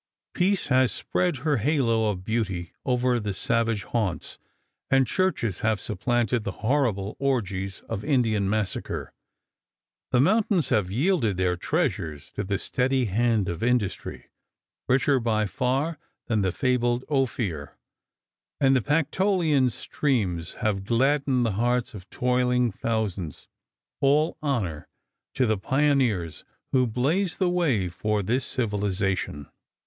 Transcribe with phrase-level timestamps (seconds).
[0.33, 4.39] Peace has spread her halo of beauty over the savage haunts
[4.89, 9.13] and churches have supplanted the horrible orgies of Indian massacre.
[10.09, 14.31] The mountains have yielded their treasures to the steady hand of industry
[14.87, 17.77] richer by far than the fabled Ophir
[18.59, 23.47] and the pactolian streams have gladdened the hearts of toiling thousands.
[23.99, 24.87] All honor
[25.35, 29.45] to the pioneers who blazed the way for this civilization.